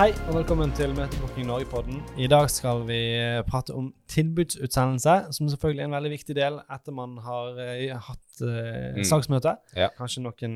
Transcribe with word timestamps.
Hei 0.00 0.14
og 0.30 0.32
velkommen 0.38 0.70
til 0.72 0.94
Møtebooking 0.96 1.44
Norge-podden. 1.44 1.98
I 2.16 2.24
dag 2.30 2.46
skal 2.48 2.86
vi 2.88 2.96
eh, 3.18 3.42
prate 3.44 3.74
om 3.76 3.90
tilbudsutsendelse, 4.08 5.16
som 5.36 5.48
selvfølgelig 5.52 5.82
er 5.82 5.88
en 5.90 5.96
veldig 5.96 6.12
viktig 6.14 6.36
del 6.38 6.56
etter 6.72 6.94
man 6.96 7.18
har 7.20 7.58
uh, 7.58 7.98
hatt 8.06 8.40
eh, 8.40 8.94
Mm. 8.96 9.04
saksmøte. 9.04 9.52
Ja. 9.76 9.90
Kanskje 9.98 10.22
noen 10.24 10.54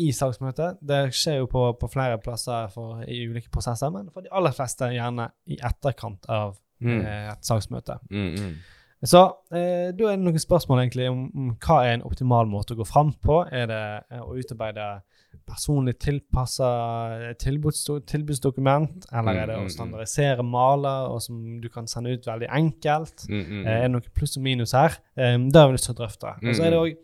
i 0.00 0.06
saksmøte. 0.16 0.70
Det 0.80 1.02
skjer 1.12 1.42
jo 1.42 1.50
på, 1.52 1.66
på 1.76 1.90
flere 1.92 2.16
plasser 2.24 2.70
for, 2.72 3.02
i 3.04 3.18
ulike 3.28 3.52
prosesser, 3.52 3.92
men 3.92 4.08
for 4.14 4.24
de 4.24 4.32
aller 4.32 4.56
fleste 4.56 4.88
gjerne 4.94 5.28
i 5.46 5.60
etterkant 5.60 6.24
av 6.32 6.56
Mm. 6.80 6.98
uh, 7.04 7.32
et 7.34 7.44
saksmøte. 7.52 7.94
Mm, 8.10 8.32
mm. 8.36 8.56
Så 9.04 9.20
eh, 9.52 9.90
da 9.92 10.06
er 10.08 10.16
det 10.16 10.24
noen 10.24 10.40
spørsmål 10.40 10.80
egentlig 10.80 11.10
om, 11.10 11.26
om 11.36 11.50
hva 11.60 11.82
er 11.84 11.98
en 11.98 12.04
optimal 12.08 12.48
måte 12.48 12.72
å 12.72 12.78
gå 12.78 12.86
fram 12.88 13.12
på. 13.22 13.42
Er 13.52 13.66
det 13.68 13.80
eh, 14.10 14.22
å 14.24 14.32
utarbeide 14.38 14.86
personlig 15.46 15.98
tilpassa 16.00 16.68
tilbudsdo 17.38 17.98
tilbudsdokument, 18.08 19.04
eller 19.12 19.36
er 19.42 19.50
det 19.50 19.56
Mm, 19.56 19.60
mm, 19.60 19.66
å 19.66 19.68
mm. 19.68 19.74
standardisere 19.74 20.46
maler 20.46 21.10
og 21.12 21.20
som 21.22 21.60
du 21.60 21.68
kan 21.68 21.86
sende 21.86 22.14
ut 22.16 22.24
veldig 22.26 22.48
enkelt? 22.48 23.26
Mm, 23.28 23.42
mm, 23.44 23.60
Eh, 23.66 23.72
er 23.76 23.82
det 23.84 23.92
noe 23.92 24.14
pluss 24.16 24.36
og 24.40 24.42
minus 24.42 24.72
her? 24.72 24.96
Eh, 25.16 25.36
det 25.38 25.60
har 25.60 25.68
vi 25.68 25.76
lyst 25.76 25.90
til 25.90 25.94
å 25.94 26.00
drøfte. 26.00 26.32
Og 26.40 26.54
så 26.56 26.64
er 26.64 26.70
det 26.72 26.80
Mm. 26.80 26.86
òg 26.86 26.96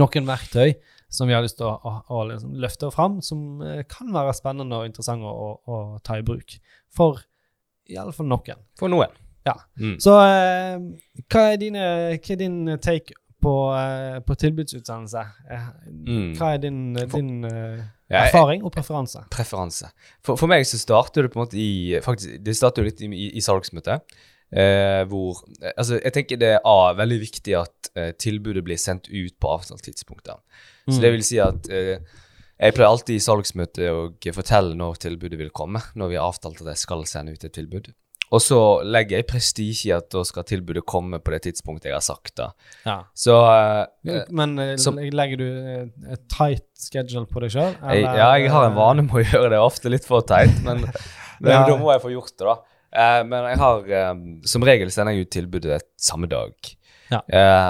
noen 0.00 0.26
verktøy 0.26 0.74
som 1.10 1.26
vi 1.28 1.34
har 1.34 1.42
lyst 1.42 1.58
til 1.58 1.66
å, 1.66 1.76
å, 1.84 1.92
å 2.08 2.24
liksom 2.30 2.54
løfte 2.54 2.90
fram, 2.94 3.20
som 3.20 3.60
eh, 3.62 3.82
kan 3.84 4.10
være 4.14 4.32
spennende 4.34 4.76
og 4.80 4.86
interessante 4.86 5.26
å, 5.26 5.58
å 5.66 5.98
ta 6.02 6.16
i 6.16 6.22
bruk. 6.22 6.58
For 6.90 7.20
i 7.90 7.96
alle 7.98 8.12
fall 8.12 8.26
noen. 8.30 8.64
For 8.78 8.88
noen. 8.88 9.10
Ja. 9.50 9.56
Mm. 9.80 9.96
Så 10.02 10.14
eh, 10.20 10.78
hva, 11.30 11.42
er 11.52 11.58
dine, 11.60 11.84
hva 12.16 12.32
er 12.36 12.40
din 12.40 12.60
take 12.82 13.14
på, 13.40 13.52
eh, 13.74 14.18
på 14.26 14.36
tilbudsutdannelse? 14.46 15.26
Eh, 15.50 15.68
Mm. 15.90 16.32
Hva 16.38 16.54
er 16.54 16.58
din, 16.62 16.80
For- 16.96 17.18
din 17.20 17.44
Ja, 18.10 18.24
erfaring 18.26 18.64
og 18.66 18.72
preferanse? 18.74 19.22
Preferanse. 19.30 19.90
For, 20.26 20.36
for 20.36 20.50
meg 20.50 20.64
så 20.66 20.78
starter 20.80 21.22
det 21.26 21.30
på 21.32 21.38
en 21.40 21.44
måte 21.46 21.58
i 21.60 22.00
faktisk, 22.02 22.40
Det 22.42 22.54
starter 22.58 22.82
jo 22.82 22.88
litt 22.90 23.00
i, 23.02 23.06
i, 23.06 23.28
i 23.38 23.40
salgsmøtet. 23.44 24.02
Eh, 24.52 25.04
hvor 25.06 25.44
Altså, 25.76 26.00
jeg 26.02 26.12
tenker 26.16 26.36
det 26.40 26.48
er 26.56 26.64
A, 26.66 26.92
veldig 26.98 27.20
viktig 27.22 27.54
at 27.60 27.90
eh, 27.94 28.10
tilbudet 28.18 28.64
blir 28.66 28.76
sendt 28.82 29.06
ut 29.08 29.36
på 29.40 29.52
avtalt 29.54 29.82
tidspunkter. 29.86 30.40
Så 30.88 30.96
Mm. 30.98 31.00
det 31.04 31.12
vil 31.12 31.22
si 31.22 31.38
at 31.38 31.68
eh, 31.70 32.00
jeg 32.60 32.74
pleier 32.74 32.90
alltid 32.90 33.14
i 33.14 33.22
salgsmøtet 33.22 33.86
å 33.94 34.34
fortelle 34.34 34.74
når 34.76 34.98
tilbudet 35.00 35.38
vil 35.38 35.50
komme, 35.54 35.80
når 35.94 36.08
vi 36.10 36.16
har 36.18 36.26
avtalt 36.32 36.60
at 36.60 36.66
jeg 36.74 36.82
skal 36.82 37.06
sende 37.06 37.32
ut 37.32 37.44
et 37.44 37.52
tilbud. 37.54 37.92
Og 38.30 38.42
så 38.44 38.58
legger 38.86 39.18
jeg 39.18 39.26
prestisje 39.26 39.88
i 39.88 39.94
at 39.96 40.06
da 40.14 40.22
skal 40.26 40.44
tilbudet 40.46 40.84
komme 40.86 41.18
på 41.18 41.32
det 41.34 41.40
tidspunktet 41.48 41.90
jeg 41.90 41.96
har 41.96 42.04
sagt. 42.04 42.34
da. 42.38 42.50
Ja. 42.86 42.96
Så 43.14 43.34
uh, 43.42 44.20
Men 44.30 44.58
eh, 44.62 44.74
som- 44.78 45.00
legger 45.00 45.40
du 45.40 45.46
eh, 45.50 46.12
et 46.14 46.26
tight 46.30 46.66
schedule 46.78 47.26
på 47.26 47.42
deg 47.42 47.50
sjøl? 47.56 47.74
Ja, 47.98 48.30
jeg 48.38 48.52
har 48.54 48.68
en 48.68 48.76
vane 48.78 49.02
med 49.08 49.16
å 49.18 49.24
gjøre 49.24 49.50
det, 49.56 49.58
ofte 49.60 49.90
litt 49.90 50.06
for 50.06 50.22
teit, 50.22 50.52
men, 50.66 50.84
men 51.42 51.52
Ja. 51.56 51.64
da 51.66 51.78
må 51.80 51.90
jeg 51.94 52.04
få 52.04 52.12
gjort 52.14 52.36
det, 52.36 52.46
da. 52.46 52.58
Uh, 52.90 53.22
men 53.26 53.44
jeg 53.52 53.58
har 53.60 53.90
um, 54.10 54.22
Som 54.50 54.64
regel 54.66 54.88
sender 54.90 55.14
jeg 55.14 55.26
ut 55.26 55.34
tilbudet 55.34 55.82
samme 55.98 56.26
dag. 56.30 56.54
Ja. 57.10 57.20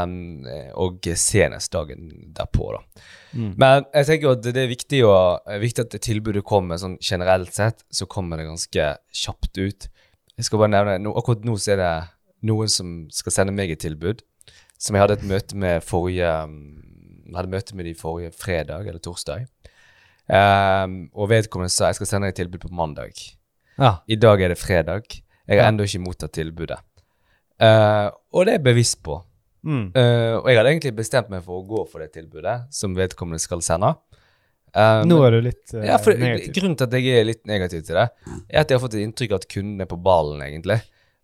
Um, 0.04 0.44
og 0.76 1.06
senest 1.16 1.72
dagen 1.72 2.10
derpå, 2.36 2.74
da. 2.76 3.06
Mm. 3.32 3.54
Men 3.56 3.84
jeg 3.94 4.08
tenker 4.10 4.34
at 4.34 4.44
det 4.44 4.60
er 4.64 4.68
viktig, 4.68 5.00
å, 5.08 5.14
viktig 5.62 5.86
at 5.86 5.96
tilbudet 6.04 6.44
kommer 6.44 6.80
sånn 6.80 6.98
generelt 7.00 7.52
sett, 7.56 7.84
så 7.88 8.08
kommer 8.10 8.40
det 8.40 8.48
ganske 8.50 8.90
kjapt 9.22 9.60
ut. 9.60 9.88
Jeg 10.40 10.46
skal 10.48 10.62
bare 10.62 10.72
nevne, 10.72 10.94
no, 11.04 11.12
Akkurat 11.20 11.42
nå 11.44 11.52
så 11.60 11.74
er 11.74 11.80
det 11.82 11.90
noen 12.48 12.70
som 12.72 12.92
skal 13.12 13.34
sende 13.34 13.52
meg 13.52 13.74
et 13.74 13.82
tilbud, 13.82 14.22
som 14.80 14.96
jeg 14.96 15.02
hadde 15.04 15.18
et 15.18 15.26
møte 15.28 15.58
med 15.60 15.84
forrige 15.84 16.24
Jeg 16.24 17.36
hadde 17.36 17.52
møte 17.52 17.76
med 17.76 17.84
de 17.84 17.92
forrige 17.94 18.32
fredag 18.32 18.88
eller 18.88 19.02
torsdag. 19.04 19.44
Um, 20.30 21.10
og 21.12 21.28
vedkommende 21.30 21.72
sa 21.74 21.90
jeg 21.90 21.98
skal 21.98 22.08
sende 22.08 22.28
deg 22.30 22.32
et 22.34 22.40
tilbud 22.44 22.62
på 22.64 22.70
mandag. 22.74 23.12
Ja. 23.76 23.98
I 24.08 24.16
dag 24.16 24.40
er 24.42 24.54
det 24.54 24.58
fredag. 24.58 25.04
Jeg 25.46 25.58
har 25.58 25.66
Ja. 25.66 25.68
ennå 25.70 25.84
ikke 25.84 26.00
mottatt 26.04 26.32
tilbudet. 26.32 26.78
Uh, 27.60 28.08
og 28.32 28.46
det 28.46 28.54
er 28.54 28.58
jeg 28.58 28.64
bevisst 28.64 29.02
på. 29.04 29.20
Mm. 29.62 29.92
Uh, 29.92 30.40
og 30.40 30.48
jeg 30.48 30.56
hadde 30.56 30.70
egentlig 30.72 30.96
bestemt 30.96 31.28
meg 31.28 31.42
for 31.44 31.60
å 31.60 31.66
gå 31.68 31.84
for 31.90 32.00
det 32.00 32.12
tilbudet 32.14 32.72
som 32.72 32.94
vedkommende 32.96 33.38
skal 33.42 33.60
sende. 33.60 33.92
Eh, 34.74 35.02
Nå 35.08 35.18
er 35.26 35.34
du 35.34 35.40
litt 35.48 35.74
uh, 35.74 35.82
ja, 35.86 35.96
for 36.02 36.14
negativ. 36.14 36.52
Grunnen 36.56 36.76
til 36.78 36.86
at 36.86 36.96
jeg 36.98 37.18
er 37.20 37.26
litt 37.26 37.42
negativ 37.50 37.82
til 37.88 37.98
det, 37.98 38.06
er 38.48 38.62
at 38.62 38.70
jeg 38.70 38.78
har 38.78 38.82
fått 38.84 38.96
et 38.98 39.04
inntrykk 39.06 39.34
av 39.34 39.40
at 39.42 39.48
kunden 39.50 39.82
er 39.82 39.88
på 39.90 39.98
ballen, 40.04 40.42
egentlig. 40.46 40.80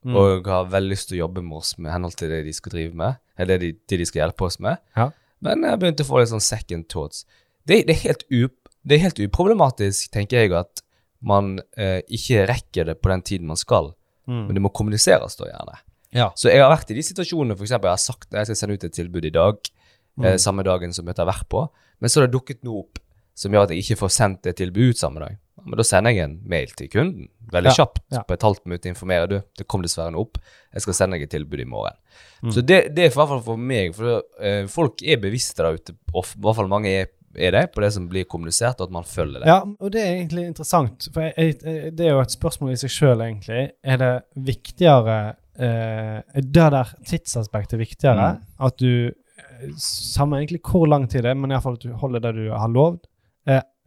Mm. 0.07 0.17
Og 0.19 0.47
har 0.51 0.69
veldig 0.71 0.93
lyst 0.93 1.09
til 1.11 1.19
å 1.19 1.23
jobbe 1.25 1.43
med 1.43 1.59
oss 1.59 1.73
med 1.79 1.91
henhold 1.91 2.15
til 2.19 2.31
det 2.31 2.45
de 2.47 2.53
skal 2.55 2.75
drive 2.77 2.95
med. 2.95 3.19
Eller 3.39 3.59
det 3.59 3.73
de, 3.73 3.79
det 3.91 4.01
de 4.03 4.07
skal 4.07 4.23
hjelpe 4.25 4.47
oss 4.47 4.59
med. 4.63 4.79
Ja. 4.97 5.11
Men 5.45 5.67
jeg 5.67 5.81
begynte 5.83 6.07
å 6.07 6.09
få 6.09 6.21
litt 6.23 6.31
sånn 6.31 6.45
second 6.45 6.87
thoughts. 6.93 7.25
Det, 7.67 7.81
det, 7.89 7.97
er 7.97 8.03
helt 8.05 8.23
u, 8.31 8.47
det 8.87 8.97
er 8.99 9.03
helt 9.09 9.19
uproblematisk, 9.25 10.11
tenker 10.15 10.45
jeg, 10.45 10.53
at 10.55 10.83
man 11.27 11.57
eh, 11.77 12.01
ikke 12.13 12.45
rekker 12.51 12.87
det 12.93 12.99
på 13.03 13.11
den 13.11 13.25
tiden 13.27 13.51
man 13.51 13.59
skal. 13.59 13.91
Mm. 14.31 14.45
Men 14.47 14.59
det 14.59 14.63
må 14.63 14.71
kommuniseres 14.75 15.39
da 15.41 15.49
gjerne. 15.51 15.81
Ja. 16.15 16.29
Så 16.39 16.53
jeg 16.53 16.63
har 16.63 16.71
vært 16.71 16.93
i 16.95 16.97
de 16.99 17.03
situasjonene, 17.05 17.57
eksempel, 17.59 17.91
jeg 17.91 17.99
har 17.99 18.03
sagt 18.05 18.29
at 18.31 18.39
jeg 18.41 18.51
skal 18.53 18.61
sende 18.63 18.77
ut 18.79 18.87
et 18.87 18.95
tilbud 18.95 19.27
i 19.27 19.35
dag, 19.35 19.59
eh, 19.59 19.75
Mm. 20.17 20.39
samme 20.41 20.63
dagen 20.65 20.95
som 20.97 21.05
møtet 21.05 21.21
har 21.21 21.29
vært 21.29 21.49
på, 21.53 21.67
men 22.01 22.09
så 22.09 22.21
har 22.23 22.29
det 22.29 22.33
dukket 22.39 22.63
noe 22.65 22.87
opp 22.87 23.03
som 23.37 23.53
gjør 23.53 23.67
at 23.69 23.75
jeg 23.75 23.85
ikke 23.85 24.01
får 24.05 24.15
sendt 24.17 24.47
det 24.47 24.57
tilbudet 24.61 25.01
samme 25.01 25.23
dag. 25.23 25.37
Men 25.67 25.81
da 25.81 25.85
sender 25.87 26.15
jeg 26.15 26.23
en 26.23 26.37
mail 26.47 26.71
til 26.79 26.89
kunden, 26.93 27.27
veldig 27.51 27.73
Ja, 27.73 27.79
kjapt, 27.81 28.03
ja. 28.15 28.23
på 28.23 28.37
et 28.37 28.45
halvt 28.47 28.63
minutt 28.69 28.87
informerer 28.87 29.31
du, 29.31 29.37
det 29.59 29.67
kom 29.67 29.83
dessverre 29.83 30.13
noe 30.15 30.27
opp, 30.27 30.39
jeg 30.75 30.85
skal 30.85 30.97
sende 30.99 31.19
deg 31.19 31.27
et 31.27 31.33
tilbud 31.35 31.63
i 31.63 31.67
morgen. 31.69 31.97
Mm. 32.45 32.53
Så 32.55 32.63
det, 32.63 32.79
det 32.95 33.07
er 33.07 33.11
i 33.11 33.15
hvert 33.17 33.33
fall 33.33 33.43
for 33.49 33.59
meg, 33.73 33.95
for 33.97 34.21
uh, 34.23 34.69
folk 34.71 35.03
er 35.03 35.19
bevisste 35.23 35.65
der 35.65 35.81
ute, 35.81 35.97
og 36.13 36.29
i 36.29 36.45
hvert 36.45 36.59
fall 36.61 36.71
mange 36.71 36.93
er, 36.93 37.11
er 37.35 37.57
det, 37.57 37.65
på 37.75 37.83
det 37.83 37.91
som 37.97 38.07
blir 38.13 38.29
kommunisert, 38.31 38.79
og 38.79 38.89
at 38.89 38.95
man 38.95 39.09
følger 39.09 39.43
det. 39.43 39.51
Ja, 39.51 39.59
og 39.65 39.93
det 39.93 40.05
er 40.05 40.13
egentlig 40.15 40.47
interessant. 40.53 41.09
For 41.13 41.27
jeg, 41.27 41.59
jeg, 41.59 41.91
det 41.99 42.07
er 42.07 42.15
jo 42.15 42.23
et 42.23 42.37
spørsmål 42.37 42.77
i 42.77 42.79
seg 42.85 42.95
sjøl, 42.95 43.27
egentlig. 43.27 43.67
Er 43.83 44.01
det 44.05 44.13
viktigere 44.53 45.19
uh, 45.35 46.23
det 46.37 46.71
der 46.79 46.95
tidsaspektet 47.11 47.83
viktigere? 47.83 48.37
Mm. 48.37 48.47
At 48.71 48.79
du 48.79 49.11
eh, 49.11 49.69
Samme 49.83 50.39
egentlig 50.39 50.63
hvor 50.65 50.87
lang 50.89 51.11
tid 51.11 51.27
det 51.27 51.35
er, 51.35 51.39
men 51.43 51.51
iallfall 51.53 51.81
at 51.81 51.85
du 51.89 51.99
holder 51.99 52.29
det 52.29 52.37
du 52.39 52.47
har 52.55 52.71
lovd. 52.71 53.03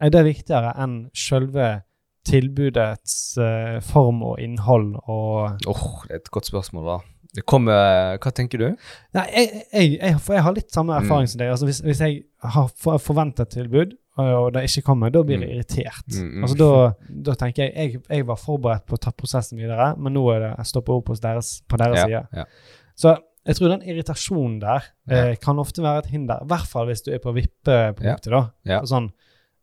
Er 0.00 0.10
det 0.10 0.24
viktigere 0.24 0.72
enn 0.80 1.10
selve 1.14 1.82
tilbudets 2.24 3.14
uh, 3.40 3.78
form 3.84 4.22
og 4.26 4.40
innhold 4.42 4.94
og 5.08 5.66
Åh, 5.68 5.86
det 6.08 6.14
er 6.16 6.20
et 6.22 6.30
godt 6.34 6.48
spørsmål 6.50 6.86
da. 6.88 6.98
Det 7.30 7.44
kommer, 7.46 8.16
hva 8.18 8.30
tenker 8.34 8.58
du? 8.58 8.66
Nei, 9.14 9.22
jeg, 9.30 9.60
jeg, 9.70 9.90
jeg, 10.00 10.16
jeg 10.34 10.42
har 10.42 10.54
litt 10.56 10.72
samme 10.74 10.96
Mm. 10.96 11.04
erfaring 11.04 11.28
som 11.30 11.38
deg. 11.38 11.50
Altså 11.52 11.68
hvis, 11.68 11.78
hvis 11.86 12.00
jeg 12.02 12.16
har 12.42 12.70
for, 12.74 12.98
forventet 12.98 13.52
tilbud, 13.54 13.92
og 14.18 14.48
det 14.56 14.64
ikke 14.66 14.82
kommer, 14.88 15.12
da 15.14 15.22
blir 15.22 15.38
jeg 15.38 15.46
Mm. 15.46 15.54
irritert. 15.54 16.08
Mm, 16.10 16.26
mm. 16.32 16.42
Altså 16.44 16.56
da, 16.58 17.12
da 17.30 17.36
tenker 17.38 17.70
jeg, 17.70 18.00
jeg 18.10 18.26
var 18.26 18.36
forberedt 18.42 18.84
på 18.90 18.98
å 18.98 19.02
ta 19.06 19.12
prosessen 19.14 19.58
videre, 19.62 19.92
men 19.96 20.12
nå 20.18 20.24
er 20.34 20.40
det 20.42 20.50
jeg 20.58 20.66
stopper 20.72 20.98
opp 20.98 21.12
deres, 21.22 21.52
på 21.70 21.78
deres 21.78 22.00
Ja, 22.02 22.04
side. 22.06 22.26
ja. 22.34 22.44
Så 22.98 23.14
jeg 23.46 23.56
tror 23.56 23.68
den 23.76 23.86
irritasjonen 23.88 24.58
der 24.60 24.82
Ja. 25.08 25.16
eh, 25.30 25.36
kan 25.36 25.58
ofte 25.62 25.82
være 25.86 25.98
et 26.02 26.10
hinder. 26.10 26.42
I 26.42 26.46
hvert 26.50 26.66
fall 26.66 26.86
hvis 26.90 27.02
du 27.06 27.12
er 27.14 27.18
på 27.22 27.32
vippepunktet. 27.32 28.26
da. 28.30 28.42
Ja. 28.66 28.80
Sånn, 28.82 29.12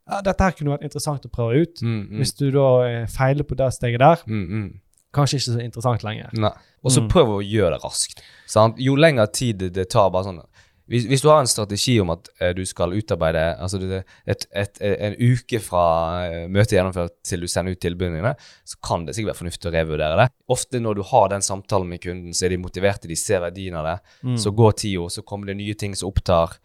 ja, 0.09 0.21
dette 0.25 0.43
her 0.43 0.55
kunne 0.57 0.75
vært 0.75 0.87
interessant 0.87 1.25
å 1.27 1.31
prøve 1.31 1.63
ut. 1.63 1.81
Mm, 1.83 1.95
mm, 2.01 2.17
Hvis 2.21 2.35
du 2.39 2.49
da 2.55 2.67
eh, 2.87 3.07
feiler 3.11 3.47
på 3.47 3.57
det 3.59 3.71
steget 3.75 3.99
der, 4.03 4.23
mm, 4.27 4.45
mm. 4.47 4.67
kanskje 5.13 5.39
ikke 5.39 5.53
så 5.53 5.63
interessant 5.63 6.05
lenger. 6.07 6.29
Nei. 6.33 6.53
Og 6.83 6.93
så 6.93 7.01
Mm. 7.03 7.09
prøv 7.11 7.33
å 7.37 7.41
gjøre 7.43 7.75
det 7.75 7.83
raskt. 7.83 8.21
Sant? 8.47 8.77
Jo 8.79 8.95
lengre 8.95 9.27
tid 9.33 9.57
det, 9.73 9.89
tar 9.89 10.09
bare 10.13 10.23
sånn 10.29 10.41
hvis, 10.87 11.03
hvis 11.03 11.19
du 11.21 11.27
har 11.27 11.41
en 11.41 11.49
strategi 11.51 11.97
om 11.99 12.13
at 12.13 12.29
eh, 12.39 12.53
du 12.55 12.63
skal 12.65 12.93
utarbeide 12.95 13.41
altså 13.59 13.79
det, 13.81 14.05
et, 14.25 14.45
et, 14.55 14.79
en 14.79 15.17
uke 15.19 15.59
fra 15.59 15.81
eh, 16.29 16.45
møtet 16.47 16.77
er 16.77 16.79
gjennomført 16.79 17.17
til 17.27 17.43
du 17.43 17.47
sender 17.51 17.75
ut 17.75 17.81
tilbudene 17.83 18.21
dine, 18.21 18.31
så 18.63 18.79
kan 18.87 19.03
det 19.03 19.17
sikkert 19.17 19.33
være 19.33 19.41
fornuftig 19.41 19.67
å 19.67 19.73
revurdere 19.75 20.19
det. 20.21 20.29
Ofte 20.55 20.79
når 20.79 20.95
du 20.95 21.03
har 21.09 21.27
den 21.33 21.43
samtalen 21.43 21.91
med 21.91 21.99
kunden, 22.05 22.31
så 22.31 22.47
er 22.47 22.55
de 22.55 22.61
motiverte, 22.63 23.09
de 23.11 23.19
ser 23.19 23.43
verdien 23.43 23.75
av 23.75 23.83
det. 23.89 23.97
Mm. 24.23 24.37
Så 24.39 24.55
går 24.55 24.77
tida, 24.79 25.09
så 25.11 25.25
kommer 25.27 25.51
det 25.51 25.57
nye 25.59 25.75
ting 25.75 25.95
som 25.97 26.07
opptar 26.07 26.55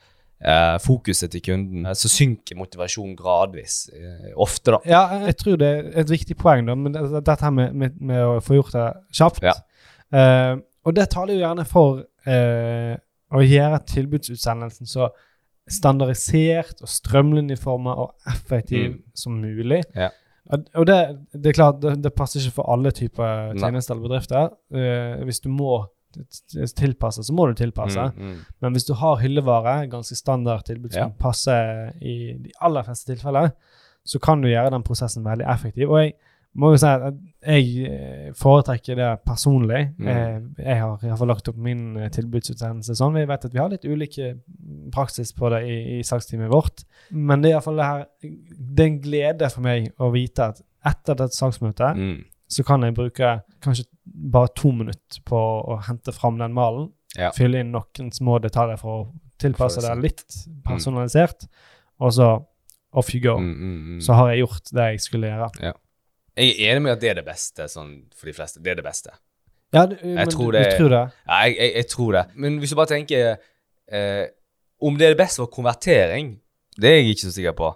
fokuset 0.82 1.30
til 1.30 1.42
kunden. 1.46 1.86
Så 1.94 2.08
synker 2.10 2.56
motivasjonen 2.58 3.16
gradvis. 3.16 3.88
Eh, 3.94 4.32
ofte, 4.36 4.72
da. 4.74 4.78
Ja, 4.88 5.02
jeg 5.28 5.36
tror 5.40 5.56
det 5.60 5.68
er 5.70 6.00
et 6.02 6.10
viktig 6.10 6.36
poeng, 6.40 6.66
da, 6.66 6.74
men 6.74 6.92
dette 6.96 7.38
her 7.40 7.50
med, 7.54 7.72
med, 7.74 8.00
med 8.00 8.22
å 8.24 8.40
få 8.42 8.58
gjort 8.58 8.72
det 8.74 8.86
kjapt. 9.14 9.42
Ja. 9.46 9.54
Eh, 10.12 10.56
og 10.84 10.96
det 10.98 11.08
taler 11.14 11.34
jo 11.36 11.44
gjerne 11.44 11.64
for 11.68 12.00
eh, 12.26 12.96
å 13.32 13.40
gjøre 13.46 13.78
tilbudsutsendelsen 13.86 14.90
så 14.90 15.12
standardisert 15.70 16.82
og 16.82 16.90
strømlinjeforma 16.90 17.94
og 18.02 18.14
effektiv 18.28 18.88
Mm. 18.90 19.02
som 19.14 19.32
mulig. 19.40 19.82
Ja. 19.94 20.08
Og 20.74 20.86
det, 20.86 20.96
det 21.32 21.52
er 21.52 21.54
klart, 21.54 21.78
det, 21.80 21.92
det 22.02 22.10
passer 22.18 22.40
ikke 22.42 22.56
for 22.58 22.72
alle 22.74 22.90
typer 22.90 23.54
tjenester 23.54 23.94
eller 23.94 24.08
bedrifter. 24.08 24.50
Eh, 24.74 25.22
hvis 25.24 25.40
du 25.40 25.48
må 25.48 25.84
tilpasse, 26.76 27.24
så 27.24 27.32
må 27.34 27.46
du 27.50 27.54
tilpasse. 27.58 28.08
Mm, 28.16 28.26
mm. 28.32 28.40
Men 28.60 28.72
hvis 28.76 28.84
du 28.88 28.94
har 28.94 29.20
hyllevare, 29.22 29.88
ganske 29.92 30.16
standard 30.18 30.64
tilbud 30.68 30.92
som 30.92 31.08
Ja. 31.10 31.14
passer 31.18 31.92
i 32.00 32.34
de 32.38 32.50
aller 32.60 32.82
fleste 32.82 33.12
tilfeller, 33.14 33.50
så 34.04 34.18
kan 34.18 34.40
du 34.42 34.48
gjøre 34.48 34.70
den 34.74 34.82
prosessen 34.82 35.24
veldig 35.24 35.46
effektiv. 35.46 35.88
Og 35.90 36.00
jeg 36.02 36.12
må 36.54 36.70
jo 36.72 36.76
si 36.76 36.86
at 36.86 37.14
jeg 37.46 37.86
eh, 37.88 38.32
foretrekker 38.36 38.94
det 38.98 39.10
personlig. 39.24 39.94
Mm. 39.98 40.06
Jeg, 40.06 40.42
Jeg 40.58 40.80
har 40.80 40.98
i 41.02 41.06
hvert 41.08 41.18
fall 41.18 41.28
lagt 41.28 41.48
opp 41.48 41.56
min 41.56 41.94
tilbudsutsendelse 42.12 42.94
sånn. 42.98 43.14
Vi 43.14 43.24
vet 43.30 43.44
at 43.44 43.52
vi 43.54 43.58
har 43.62 43.70
litt 43.72 43.84
ulike 43.88 44.34
praksis 44.92 45.32
på 45.32 45.48
det 45.54 45.62
i, 45.64 45.78
i 45.98 46.02
salgsteamet 46.02 46.50
vårt. 46.52 46.84
Men 47.10 47.40
det 47.42 47.50
er 47.50 47.56
iallfall 47.56 47.76
det 47.80 47.84
her 47.88 48.04
Det 48.20 48.84
er 48.84 48.90
en 48.90 49.00
glede 49.00 49.50
for 49.54 49.62
meg 49.62 49.88
å 49.98 50.10
vite 50.12 50.50
at 50.52 50.60
etter 50.84 51.14
dette 51.14 51.36
salgsmøtet 51.38 51.96
Mm. 51.96 52.24
Så 52.52 52.64
kan 52.66 52.82
jeg 52.84 52.94
bruke 52.96 53.28
kanskje 53.64 53.86
bare 54.32 54.50
to 54.58 54.72
minutter 54.76 55.22
på 55.28 55.38
å 55.72 55.78
hente 55.86 56.12
fram 56.12 56.38
den 56.40 56.52
malen. 56.56 56.90
Ja. 57.16 57.30
Fylle 57.36 57.60
inn 57.64 57.72
noen 57.74 58.10
små 58.14 58.38
detaljer 58.42 58.78
for 58.80 58.98
å 58.98 59.02
tilpasse 59.42 59.82
det 59.84 59.92
litt 60.00 60.24
personalisert. 60.66 61.46
Og 62.02 62.12
så 62.16 62.28
off 62.92 63.12
you 63.14 63.20
go. 63.24 63.38
Mm, 63.40 63.52
mm, 63.52 63.76
mm. 63.96 64.00
Så 64.04 64.16
har 64.18 64.30
jeg 64.32 64.42
gjort 64.44 64.72
det 64.76 64.86
jeg 64.92 65.00
skulle 65.04 65.30
gjøre. 65.32 65.50
Jeg 66.36 66.54
er 66.56 66.72
enig 66.72 66.82
med 66.86 66.92
at 66.94 67.00
det 67.02 67.10
er 67.12 67.18
det 67.20 67.26
beste 67.26 67.66
sånn, 67.68 67.92
for 68.16 68.28
de 68.30 68.34
fleste. 68.36 68.60
Det 68.64 68.72
er 68.72 68.80
det 68.80 68.84
beste. 68.86 69.12
Ja, 69.72 69.86
du, 69.88 69.96
men 70.04 70.28
tror 70.28 70.52
det- 70.52 70.64
du 70.72 70.76
tror 70.82 70.90
det? 70.92 71.02
Ja, 71.28 71.38
jeg, 71.46 71.56
jeg, 71.56 71.72
jeg 71.80 71.86
tror 71.88 72.12
det. 72.18 72.24
Men 72.36 72.58
hvis 72.60 72.70
du 72.72 72.76
bare 72.76 72.92
tenker 72.92 73.36
eh, 73.88 74.26
Om 74.82 74.96
det 74.98 75.06
er 75.06 75.12
det 75.14 75.20
beste 75.22 75.38
for 75.44 75.46
konvertering, 75.52 76.32
det 76.76 76.88
er 76.90 76.96
jeg 76.98 77.12
ikke 77.14 77.22
så 77.28 77.32
sikker 77.36 77.52
på. 77.54 77.68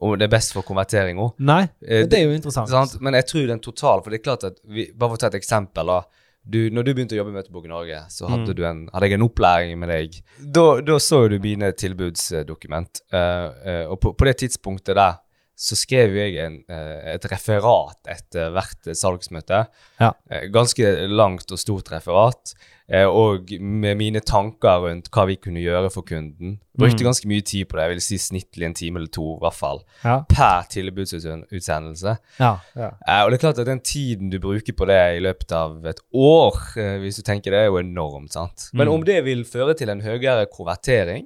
Om 0.00 0.16
det 0.18 0.24
er 0.24 0.32
best 0.32 0.52
for 0.54 0.62
konvertering 0.62 1.18
òg. 1.20 1.34
Nei, 1.38 1.68
Eh, 1.86 2.06
det 2.06 2.18
er 2.18 2.24
jo 2.24 2.32
interessant. 2.36 2.68
Sant? 2.68 3.00
Men 3.00 3.14
jeg 3.14 3.26
tror 3.26 3.46
den 3.46 3.60
totale 3.60 4.02
For 4.02 4.10
det 4.10 4.20
er 4.20 4.24
klart 4.24 4.44
at 4.44 4.56
vi, 4.64 4.86
Bare 4.96 5.10
for 5.10 5.16
å 5.16 5.20
ta 5.20 5.26
et 5.26 5.34
eksempel. 5.42 5.86
da 5.86 6.02
du, 6.44 6.70
når 6.70 6.82
du 6.82 6.94
begynte 6.94 7.14
å 7.14 7.18
jobbe 7.20 7.30
i 7.30 7.34
Møtebok 7.36 7.66
Norge, 7.68 7.98
så 8.10 8.26
hadde, 8.26 8.48
Mm. 8.50 8.56
du 8.56 8.64
en, 8.66 8.88
hadde 8.92 9.06
jeg 9.06 9.12
en 9.14 9.28
opplæring 9.28 9.78
med 9.78 9.88
deg. 9.88 10.16
Da, 10.42 10.80
da 10.80 10.96
så 10.98 11.28
du 11.30 11.38
mine 11.38 11.70
tilbudsdokument. 11.72 13.00
Uh, 13.12 13.18
uh, 13.66 13.84
og 13.92 14.00
på, 14.00 14.12
på 14.16 14.24
det 14.26 14.36
tidspunktet 14.42 14.96
der 14.96 15.20
så 15.62 15.76
skrev 15.78 16.16
jeg 16.18 16.34
en, 16.42 16.56
eh, 16.68 17.14
et 17.14 17.24
referat 17.30 18.00
etter 18.10 18.50
hvert 18.50 18.88
salgsmøte. 18.98 19.60
Ja. 20.02 20.08
Eh, 20.30 20.48
ganske 20.50 21.06
langt 21.08 21.52
og 21.54 21.58
stort 21.62 21.92
referat. 21.94 22.54
eh, 22.92 23.06
og 23.08 23.48
med 23.62 23.96
mine 23.96 24.20
tanker 24.20 24.82
rundt 24.82 25.06
hva 25.14 25.22
vi 25.24 25.36
kunne 25.40 25.62
gjøre 25.62 25.88
for 25.94 26.02
kunden. 26.04 26.58
Brukte 26.76 27.00
Mm. 27.00 27.06
ganske 27.08 27.28
mye 27.30 27.40
tid 27.46 27.64
på 27.70 27.78
det. 27.78 27.84
Jeg 27.86 27.90
vil 27.94 28.00
si 28.04 28.16
snittlig 28.18 28.66
en 28.66 28.74
time 28.74 28.96
eller 28.98 29.08
to, 29.08 29.36
i 29.36 29.40
hvert 29.40 29.54
fall. 29.56 29.80
Ja, 30.04 30.18
Per 30.28 30.66
tilbudsutsendelse. 30.68 32.16
ja, 32.40 32.56
ja. 32.76 32.90
Og 33.24 33.30
det 33.30 33.38
er 33.38 33.44
klart 33.46 33.58
at 33.62 33.66
den 33.66 33.80
tiden 33.80 34.30
du 34.30 34.38
bruker 34.42 34.72
på 34.76 34.86
det 34.86 34.98
i 35.16 35.20
løpet 35.24 35.52
av 35.56 35.84
et 35.86 36.00
år, 36.12 36.58
hvis 37.00 37.16
du 37.16 37.22
tenker 37.22 37.50
det, 37.54 37.60
er 37.60 37.66
jo 37.70 37.78
enormt, 37.80 38.32
sant. 38.32 38.68
Men 38.74 38.88
Mm. 38.88 38.92
om 38.94 39.04
det 39.04 39.24
vil 39.24 39.44
føre 39.44 39.74
til 39.76 39.88
en 39.88 40.00
høyere 40.02 40.46
konvertering, 40.52 41.24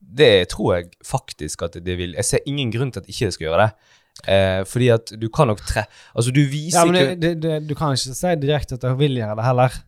det 0.00 0.48
tror 0.48 0.74
jeg 0.76 0.90
faktisk 1.06 1.62
at 1.62 1.76
det 1.84 1.98
vil. 1.98 2.14
Jeg 2.18 2.24
ser 2.24 2.38
ingen 2.46 2.72
grunn 2.72 2.90
til 2.92 3.00
at 3.00 3.08
ikke 3.08 3.26
det 3.30 3.34
skal 3.36 3.46
gjøre 3.50 3.66
det. 3.66 3.70
Eh, 4.28 4.64
fordi 4.68 4.88
at 4.92 5.12
du 5.20 5.28
kan 5.32 5.46
nok 5.48 5.60
tre... 5.64 5.84
Altså, 6.14 6.32
du 6.34 6.40
viser 6.50 6.80
ja 6.80 6.84
men 6.84 6.96
ikke 7.00 7.20
det, 7.22 7.30
det, 7.42 7.68
du 7.68 7.74
kan 7.78 7.94
ikke 7.94 8.16
si 8.18 8.34
direkte 8.42 8.74
at 8.76 8.82
jeg 8.84 8.98
vil 8.98 9.16
gjøre 9.20 9.36
det 9.38 9.44
heller. 9.46 9.78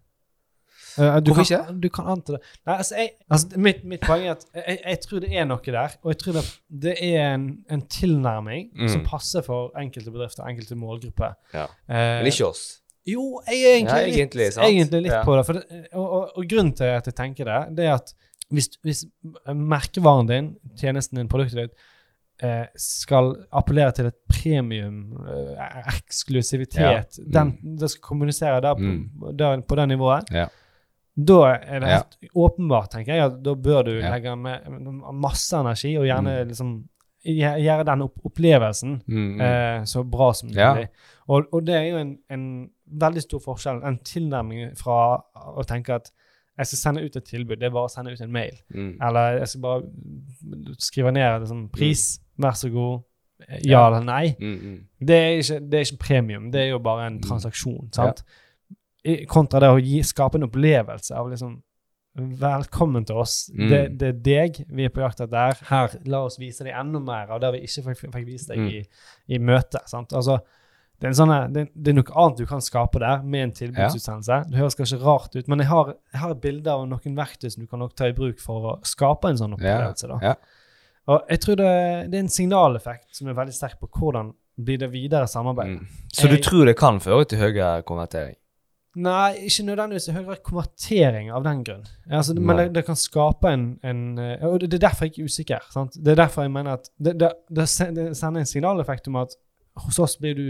Uh, 0.98 1.16
du 1.24 1.32
Hvorfor 1.32 1.48
kan, 1.48 1.80
Du 1.80 1.88
kan 1.88 2.04
anta 2.12 2.34
det. 2.36 2.40
Nei, 2.68 2.74
altså, 2.76 2.96
jeg, 3.00 3.10
altså 3.32 3.60
mitt, 3.64 3.78
mitt 3.88 4.02
poeng 4.04 4.26
er 4.26 4.34
at 4.34 4.42
jeg, 4.58 4.78
jeg 4.84 4.98
tror 5.06 5.22
det 5.24 5.30
er 5.40 5.46
noe 5.48 5.64
der. 5.76 5.94
Og 6.04 6.12
jeg 6.12 6.18
tror 6.20 6.36
det, 6.36 6.42
det 6.84 6.94
er 7.00 7.30
en, 7.34 7.46
en 7.72 7.82
tilnærming 7.88 8.66
Mm. 8.76 8.88
som 8.92 9.04
passer 9.06 9.44
for 9.46 9.72
enkelte 9.80 10.12
bedrifter, 10.12 10.44
enkelte 10.48 10.76
målgrupper. 10.76 11.32
Ja. 11.54 11.64
Eh, 11.88 12.18
Men 12.20 12.28
ikke 12.28 12.46
oss. 12.50 12.64
Jo, 13.08 13.40
jeg 13.48 13.62
er 13.64 13.72
egentlig, 13.78 14.02
Ja, 14.02 14.16
egentlig, 14.18 14.44
litt, 14.46 14.58
egentlig 14.58 15.00
litt 15.08 15.12
Ja. 15.16 15.22
på 15.24 15.36
det. 15.36 15.46
For 15.48 15.52
det 15.58 15.86
og, 15.92 16.04
og, 16.12 16.36
og 16.36 16.44
grunnen 16.52 16.74
til 16.76 16.84
at 16.92 17.08
jeg 17.08 17.16
tenker 17.18 17.48
det, 17.48 17.60
det 17.76 17.86
er 17.88 17.94
at 17.96 18.12
hvis, 18.52 18.68
hvis 18.84 19.04
merkevaren 19.54 20.28
din, 20.28 20.52
tjenesten 20.78 21.18
din, 21.20 21.28
produktet 21.32 21.56
ditt, 21.70 21.88
eh, 22.42 22.66
skal 22.76 23.34
appellere 23.52 23.92
til 23.96 24.06
et 24.10 24.16
premium, 24.28 24.98
eh, 25.28 25.82
eksklusivitet, 25.96 27.18
Ja. 27.18 27.24
den, 27.32 27.52
det 27.78 27.90
skal 27.90 28.02
kommunisere 28.02 28.60
der 28.60 28.74
på, 28.74 28.80
Mm. 28.80 29.36
der, 29.38 29.60
på 29.60 29.76
det 29.76 29.88
nivået, 29.88 30.24
Ja. 30.32 30.46
da 31.16 31.40
er 31.54 31.78
det 31.80 31.88
Ja. 31.88 31.96
helt 31.96 32.16
åpenbart, 32.34 32.90
tenker 32.90 33.14
jeg, 33.14 33.24
at 33.24 33.42
da 33.42 33.54
bør 33.54 33.82
du 33.84 33.90
Ja. 33.98 34.10
legge 34.10 34.36
med 34.36 34.58
masse 35.12 35.52
energi, 35.56 35.96
og 35.96 36.04
gjerne 36.04 36.42
Mm. 36.42 36.48
liksom 36.48 36.88
gjøre 37.24 37.84
den 37.86 38.02
opp 38.02 38.18
opplevelsen 38.24 39.02
Mm, 39.06 39.34
mm. 39.34 39.40
eh, 39.40 39.82
så 39.84 40.02
bra 40.10 40.32
som 40.32 40.48
Ja. 40.48 40.74
mulig. 40.74 40.88
Og, 41.28 41.44
og 41.52 41.64
det 41.66 41.74
er 41.74 41.90
jo 41.90 41.96
en, 41.98 42.18
en 42.30 42.70
veldig 42.90 43.22
stor 43.22 43.38
forskjell, 43.38 43.84
en 43.84 43.98
tilnærming 43.98 44.76
fra 44.76 45.22
å 45.36 45.64
tenke 45.64 45.94
at 45.94 46.10
jeg 46.58 46.66
skal 46.66 46.78
sende 46.78 47.04
ut 47.04 47.16
et 47.16 47.24
tilbud, 47.24 47.56
det 47.56 47.66
er 47.66 47.70
bare 47.70 47.88
å 47.88 47.90
sende 47.90 48.12
ut 48.12 48.20
en 48.20 48.32
mail. 48.32 48.56
Mm. 48.74 48.98
Eller 49.02 49.38
jeg 49.38 49.48
skal 49.48 49.60
bare 49.60 49.82
skrive 50.78 51.12
ned 51.12 51.40
liksom, 51.40 51.68
pris, 51.72 52.20
vær 52.38 52.52
så 52.58 52.68
god, 52.72 53.00
ja, 53.48 53.56
Ja. 53.64 53.86
eller 53.88 54.04
nei. 54.04 54.36
Mm, 54.40 54.58
mm. 54.60 54.78
Det 55.06 55.16
er, 55.16 55.28
ikke, 55.40 55.60
det 55.70 55.74
er 55.74 55.86
ikke 55.86 55.98
premium, 56.04 56.50
det 56.52 56.60
er 56.60 56.68
jo 56.70 56.78
bare 56.78 57.06
en 57.06 57.16
Mm. 57.16 57.22
transaksjon. 57.22 57.92
sant? 57.92 58.22
Ja. 59.04 59.16
kontra 59.26 59.58
det 59.60 59.68
å 59.68 59.80
gi, 59.82 60.00
skape 60.02 60.36
en 60.38 60.44
opplevelse 60.48 61.10
av 61.14 61.28
liksom 61.30 61.62
Velkommen 62.14 63.06
til 63.06 63.16
oss. 63.16 63.50
Mm. 63.54 63.68
Det, 63.70 63.78
det 63.98 64.08
er 64.08 64.12
deg 64.12 64.66
vi 64.68 64.84
er 64.84 64.90
på 64.92 65.00
jakt 65.00 65.22
etter 65.24 65.54
her. 65.70 65.94
La 66.04 66.18
oss 66.26 66.36
vise 66.38 66.62
deg 66.62 66.74
enda 66.76 67.00
mer 67.00 67.30
av 67.32 67.40
det 67.40 67.52
vi 67.54 67.60
ikke 67.64 67.84
fikk, 67.86 68.02
fikk 68.12 68.26
vise 68.26 68.48
deg 68.50 68.58
Mm. 68.58 68.66
i, 68.68 68.82
i 69.34 69.38
møtet. 69.38 69.88
sant? 69.88 70.12
Altså, 70.12 70.36
det 71.02 71.08
er, 71.08 71.14
sånne, 71.18 71.36
det, 71.50 71.62
det 71.74 71.90
er 71.90 71.96
noe 71.98 72.12
annet 72.22 72.38
du 72.38 72.46
kan 72.46 72.60
skape 72.62 73.00
der 73.02 73.24
med 73.26 73.48
en 73.48 73.52
tilbudsutsendelse. 73.56 74.36
Det 74.52 74.60
høres 74.60 74.76
kanskje 74.78 75.00
rart 75.02 75.32
ut, 75.34 75.48
men 75.50 75.64
jeg 75.64 75.66
har, 75.72 75.88
jeg 76.14 76.20
har 76.22 76.34
et 76.36 76.42
bilde 76.44 76.70
av 76.70 76.84
noen 76.86 77.16
verktøy 77.18 77.48
som 77.50 77.64
du 77.64 77.66
kan 77.66 77.82
nok 77.82 77.96
ta 77.98 78.06
i 78.06 78.14
bruk 78.14 78.38
for 78.38 78.68
å 78.70 78.74
skape 78.86 79.32
en 79.32 79.40
sånn 79.40 79.56
opplevelse. 79.56 80.10
da. 80.12 80.20
Ja. 80.22 80.36
Og 81.10 81.26
jeg 81.34 81.42
tror 81.42 81.58
det, 81.58 81.72
det 82.12 82.20
er 82.20 82.22
en 82.22 82.30
signaleffekt 82.30 83.18
som 83.18 83.32
er 83.32 83.34
veldig 83.34 83.56
sterk 83.56 83.82
på 83.82 83.90
hvordan 83.98 84.30
blir 84.62 84.78
det 84.78 84.92
videre 84.92 85.26
samarbeid. 85.26 85.74
Mm. 85.74 86.00
Så 86.14 86.30
du 86.30 86.38
tror 86.38 86.70
det 86.70 86.78
kan 86.78 87.02
føre 87.02 87.26
til 87.26 87.42
høyere 87.42 87.82
konvertering? 87.88 88.38
Nei, 89.02 89.48
ikke 89.48 89.66
nødvendigvis 89.66 90.10
høyere 90.14 90.40
konvertering 90.46 91.34
av 91.34 91.42
den 91.48 91.66
grunn. 91.66 91.86
Altså, 92.06 92.38
men 92.38 92.60
det, 92.60 92.72
det 92.76 92.86
kan 92.86 92.98
skape 93.00 93.50
en, 93.50 93.70
en 93.82 94.02
eh, 94.20 94.44
Og 94.46 94.60
det 94.62 94.76
er 94.76 94.86
derfor 94.86 95.10
jeg 95.10 95.18
er 95.18 95.32
usikker. 95.32 95.70
Sant? 95.74 95.96
Det 95.98 96.14
er 96.14 96.22
derfor 96.22 96.46
jeg 96.46 96.54
mener 96.54 96.78
at 96.78 96.92
det 97.02 97.16
det 97.18 97.66
sender 97.72 98.44
en 98.44 98.52
signaleffekt 98.52 99.10
om 99.10 99.18
at 99.24 99.34
hos 99.82 99.98
oss 99.98 100.14
blir 100.20 100.38
du 100.38 100.46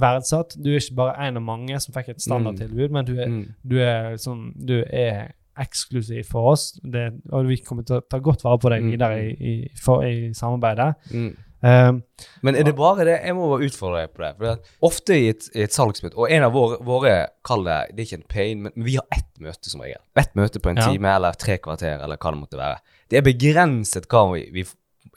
verdsatt. 0.00 0.56
Du 0.62 0.70
er 0.72 0.80
ikke 0.80 0.94
bare 0.96 1.28
en 1.28 1.36
av 1.36 1.42
mange 1.42 1.78
som 1.80 1.94
fikk 1.94 2.08
et 2.14 2.20
standardtilbud, 2.24 2.90
men 2.90 3.04
du 3.06 3.14
er, 3.18 3.28
Mm. 3.28 3.54
du 3.68 3.78
er, 3.78 4.10
liksom, 4.16 4.52
du 4.66 4.82
er 4.90 5.32
eksklusiv 5.58 6.24
for 6.30 6.52
oss. 6.52 6.72
Det, 6.82 7.12
og 7.32 7.46
vi 7.48 7.56
kommer 7.56 7.84
til 7.84 7.96
å 8.00 8.04
ta 8.08 8.18
godt 8.18 8.42
vare 8.44 8.58
på 8.58 8.70
deg 8.70 8.82
Mm. 8.82 8.90
videre 8.90 9.18
i, 9.22 9.32
i, 9.52 9.70
for, 9.76 10.02
i 10.04 10.32
samarbeidet. 10.32 10.94
Mm. 11.12 11.36
Um, 11.64 12.02
Men 12.42 12.56
er 12.56 12.64
det 12.64 12.74
bare 12.74 13.04
det? 13.04 13.20
Jeg 13.24 13.34
må 13.36 13.46
bare 13.48 13.68
utfordre 13.68 14.00
deg 14.00 14.14
på 14.16 14.22
det. 14.24 14.30
For 14.38 14.88
ofte 14.88 15.14
i 15.14 15.28
et, 15.28 15.44
i 15.54 15.60
et 15.62 15.70
salgsmøte, 15.72 16.16
og 16.18 16.26
en 16.32 16.42
av 16.42 16.52
våre, 16.52 16.78
våre 16.82 17.12
kall 17.44 17.62
det, 17.64 17.76
det 17.94 18.00
er 18.00 18.06
ikke 18.08 18.18
en 18.22 18.28
pain, 18.28 18.62
men 18.62 18.72
vi 18.76 18.96
har 18.96 19.04
ett 19.12 19.38
møte 19.38 19.70
som 19.70 19.80
regel. 19.80 20.00
Ett 20.16 20.34
møte 20.34 20.58
på 20.58 20.70
en 20.70 20.76
Ja. 20.76 20.88
time 20.90 21.06
eller 21.14 21.32
tre 21.38 21.58
kvarter, 21.58 22.02
eller 22.02 22.16
hva 22.16 22.32
det 22.32 22.40
måtte 22.40 22.58
være. 22.58 22.78
Det 23.08 23.18
er 23.18 23.22
begrenset 23.22 24.08
hva 24.08 24.32
vi, 24.34 24.50
vi 24.50 24.64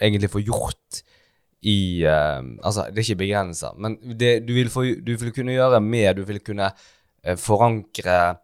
egentlig 0.02 0.30
får 0.30 0.46
gjort 0.46 1.02
i 1.66 2.06
uh, 2.06 2.44
Altså, 2.62 2.86
det 2.92 3.02
er 3.02 3.08
ikke 3.08 3.24
begrensa, 3.24 3.72
men 3.82 3.98
det, 4.20 4.44
du, 4.46 4.54
vil 4.54 4.70
få, 4.70 4.84
du 5.02 5.16
vil 5.18 5.34
kunne 5.34 5.56
gjøre 5.56 5.82
mer. 5.82 6.14
Du 6.14 6.24
vil 6.28 6.40
kunne 6.46 6.70
uh, 6.70 7.36
forankre 7.42 8.36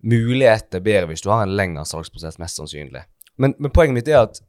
muligheter 0.00 0.80
bedre 0.80 1.10
hvis 1.10 1.20
du 1.20 1.28
har 1.28 1.44
en 1.44 1.52
lengre 1.56 1.84
salgsprosess, 1.84 2.38
mest 2.40 2.56
sannsynlig. 2.56 3.02
Men, 3.40 3.54
men 3.60 3.72
poenget 3.72 3.98
mitt 3.98 4.08
er 4.08 4.22
at 4.24 4.40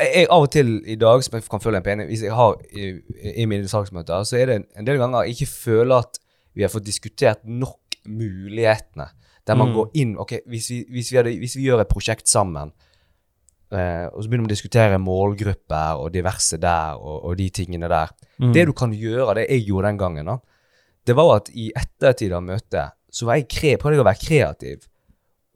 jeg, 0.00 0.26
av 0.32 0.46
og 0.46 0.50
til 0.52 0.78
i 0.88 0.96
dag, 0.96 1.20
som 1.24 1.34
jeg 1.36 1.44
kan 1.52 1.60
føle 1.60 1.76
en 1.76 1.84
pening 1.84 2.06
Hvis 2.08 2.22
jeg 2.24 2.32
har 2.32 2.54
i, 2.72 2.94
i 3.42 3.44
mine 3.44 3.68
salgsmøter, 3.68 4.24
så 4.24 4.38
er 4.40 4.48
det 4.48 4.54
en, 4.56 4.64
en 4.80 4.86
del 4.88 5.00
ganger 5.00 5.26
jeg 5.26 5.36
ikke 5.36 5.50
føler 5.52 6.06
at 6.06 6.20
vi 6.56 6.64
har 6.64 6.72
fått 6.72 6.86
diskutert 6.86 7.44
nok 7.44 7.98
mulighetene. 8.08 9.10
Der 9.46 9.54
man 9.58 9.68
Mm. 9.68 9.74
går 9.74 9.90
inn 9.94 10.16
Ok, 10.18 10.32
hvis 10.46 10.70
vi, 10.70 10.84
hvis 10.90 11.12
vi, 11.12 11.16
hadde, 11.16 11.36
hvis 11.38 11.56
vi 11.56 11.66
gjør 11.66 11.80
et 11.82 11.88
prosjekt 11.92 12.28
sammen, 12.28 12.72
eh, 13.72 14.06
og 14.12 14.22
så 14.22 14.28
begynner 14.30 14.46
vi 14.46 14.52
å 14.52 14.54
diskutere 14.54 14.98
målgrupper 15.02 16.00
og 16.02 16.12
diverse 16.14 16.58
der, 16.60 17.00
og, 17.00 17.24
og 17.30 17.36
de 17.40 17.48
tingene 17.50 17.88
der 17.90 18.12
mm. 18.38 18.52
Det 18.54 18.66
du 18.68 18.72
kan 18.76 18.92
gjøre, 18.92 19.34
det 19.40 19.46
jeg 19.48 19.66
gjorde 19.68 19.90
den 19.92 20.00
gangen, 20.00 20.30
da, 20.32 20.38
det 21.06 21.16
var 21.18 21.36
at 21.40 21.50
i 21.54 21.70
ettertid 21.76 22.32
av 22.36 22.44
møtet, 22.46 22.94
så 23.12 23.28
var 23.28 23.40
jeg 23.40 23.48
kre 23.50 23.76
prøvde 23.80 23.98
jeg 23.98 24.04
å 24.04 24.08
være 24.08 24.22
kreativ. 24.22 24.88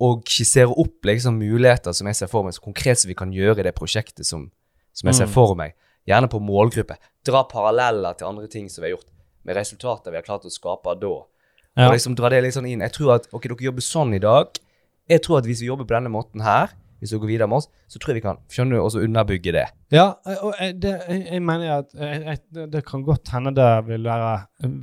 Og 0.03 0.27
skissere 0.29 0.75
opp 0.77 1.07
liksom 1.09 1.39
muligheter 1.41 1.95
som 1.97 2.09
jeg 2.11 2.19
ser 2.19 2.29
for 2.29 2.45
meg, 2.45 2.53
så 2.57 2.65
konkret 2.65 3.01
som 3.01 3.09
vi 3.09 3.17
kan 3.17 3.31
gjøre 3.33 3.63
i 3.63 3.67
det 3.69 3.75
prosjektet 3.79 4.29
som, 4.29 4.51
som 4.93 5.09
jeg 5.09 5.17
ser 5.23 5.31
Mm. 5.31 5.33
for 5.33 5.55
meg. 5.57 5.73
Gjerne 6.07 6.29
på 6.29 6.39
målgruppe. 6.43 6.99
Dra 7.25 7.45
paralleller 7.49 8.15
til 8.19 8.29
andre 8.29 8.47
ting 8.47 8.69
som 8.69 8.83
vi 8.83 8.91
har 8.91 8.99
gjort, 8.99 9.09
med 9.47 9.57
resultater 9.57 10.13
vi 10.13 10.19
har 10.21 10.27
klart 10.27 10.45
å 10.45 10.53
skape 10.53 10.95
da. 11.01 11.15
Ja. 11.77 11.89
Og 11.89 11.95
liksom 11.97 12.15
dra 12.17 12.29
det 12.33 12.43
litt 12.45 12.55
sånn 12.55 12.69
inn. 12.69 12.81
Jeg 12.85 12.93
tror 12.93 13.15
at 13.17 13.29
ok, 13.33 13.49
dere 13.49 13.69
jobber 13.71 13.85
sånn 13.85 14.15
i 14.15 14.21
dag. 14.23 14.53
Jeg 15.09 15.23
tror 15.23 15.39
at 15.39 15.49
hvis 15.49 15.61
vi 15.63 15.71
jobber 15.71 15.87
på 15.89 15.97
denne 15.97 16.13
måten 16.13 16.45
her, 16.45 16.73
hvis 17.07 17.15
hun 17.17 17.23
går 17.23 17.31
videre 17.31 17.49
med 17.49 17.61
oss, 17.63 17.69
så 17.89 18.01
tror 18.03 18.13
jeg 18.13 18.19
vi 18.21 18.25
kan 18.27 18.41
skjønner 18.53 18.77
du, 18.77 18.83
også 18.83 19.03
underbygge 19.07 19.55
det. 19.57 19.65
Ja, 19.95 20.09
og 20.43 20.53
jeg, 20.59 20.77
det, 20.83 20.93
jeg, 21.09 21.41
mener 21.47 21.79
at 21.79 21.95
jeg, 21.95 22.23
jeg, 22.27 22.69
det- 22.75 22.85
kan 22.87 23.05
godt 23.07 23.31
hende 23.33 23.55
det 23.57 23.71
vil 23.87 24.05
være 24.11 24.33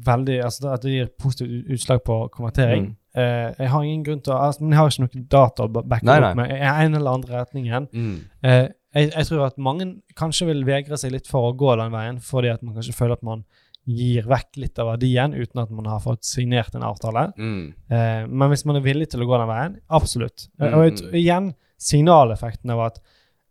veldig 0.08 0.38
Altså 0.48 0.70
at 0.74 0.84
det 0.88 0.94
gir 0.96 1.10
positivt 1.20 1.70
utslag 1.76 2.00
på 2.08 2.22
konvertering. 2.34 2.86
Mm. 2.94 3.00
Eh, 3.20 3.50
jeg 3.60 3.70
har 3.70 3.84
ingen 3.86 4.06
grunn 4.08 4.22
til 4.26 4.34
å 4.34 4.40
altså, 4.48 4.64
Men 4.64 4.72
jeg 4.74 4.80
har 4.80 4.90
ikke 4.90 5.04
noen 5.04 5.28
data 5.30 5.68
å 5.68 5.70
backe 5.76 6.16
opp 6.16 6.40
med 6.40 6.50
i 6.56 6.62
en 6.72 6.96
eller 6.98 7.12
andre 7.20 7.44
retningen. 7.44 7.86
Mm. 7.94 8.16
Eh, 8.42 8.64
jeg, 8.94 9.12
jeg 9.12 9.28
tror 9.30 9.44
at 9.50 9.58
mange 9.62 9.86
kanskje 10.18 10.48
vil 10.50 10.64
vegre 10.66 10.98
seg 10.98 11.14
litt 11.14 11.28
for 11.30 11.50
å 11.52 11.54
gå 11.58 11.76
den 11.78 11.94
veien, 11.94 12.18
fordi 12.24 12.50
at 12.54 12.64
man 12.66 12.76
kanskje 12.78 12.96
føler 12.98 13.18
at 13.20 13.24
man 13.26 13.44
gir 13.90 14.24
vekk 14.32 14.58
litt 14.62 14.80
av 14.80 14.94
verdien 14.94 15.34
uten 15.36 15.60
at 15.60 15.72
man 15.76 15.90
har 15.92 16.00
fått 16.00 16.24
signert 16.24 16.76
en 16.78 16.86
avtale. 16.88 17.26
Mm. 17.36 17.64
Eh, 17.92 18.22
men 18.30 18.50
hvis 18.54 18.64
man 18.70 18.80
er 18.80 18.86
villig 18.86 19.10
til 19.12 19.26
å 19.26 19.28
gå 19.28 19.40
den 19.42 19.50
veien, 19.50 19.76
absolutt. 19.92 20.46
Eh, 20.60 20.70
Mm, 20.70 20.78
og 20.78 20.84
jeg, 20.86 20.94
mm. 21.04 21.18
igjen, 21.20 21.50
signaleffekten 21.84 22.70
av 22.74 22.80
at 22.92 23.02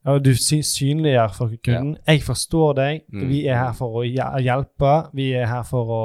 Ja, 0.04 0.16
du 0.18 0.32
sy 0.34 0.56
synliggjør 0.66 1.30
for 1.36 1.52
kunden. 1.62 1.92
Jeg 2.08 2.22
forstår 2.26 2.72
deg. 2.74 3.02
Mm. 3.12 3.28
Vi 3.30 3.44
er 3.46 3.54
her 3.54 3.72
for 3.78 4.00
å 4.00 4.02
hjelpe. 4.42 4.94
Vi 5.14 5.28
er 5.38 5.46
her 5.46 5.62
for 5.62 5.92
å 5.94 6.00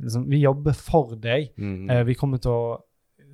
liksom, 0.00 0.24
Vi 0.30 0.38
jobber 0.40 0.72
for 0.72 1.12
deg. 1.20 1.50
Mm. 1.60 1.90
Eh, 1.90 2.00
vi 2.08 2.14
kommer 2.14 2.40
til 2.40 2.50
å 2.50 2.78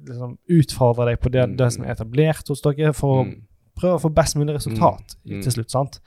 liksom, 0.09 0.33
utfordre 0.51 1.07
deg 1.13 1.21
på 1.23 1.31
det, 1.31 1.45
Mm. 1.49 1.57
det 1.57 1.73
som 1.73 1.85
er 1.85 1.95
etablert 1.95 2.49
hos 2.49 2.61
dere, 2.67 2.93
for 2.93 3.23
å 3.23 3.27
Mm. 3.29 3.43
prøve 3.79 3.95
å 3.95 4.03
få 4.03 4.13
best 4.15 4.35
mulig 4.37 4.57
resultat 4.57 5.15
Mm. 5.25 5.41
til 5.43 5.53
slutt. 5.53 5.71
sant? 5.71 6.01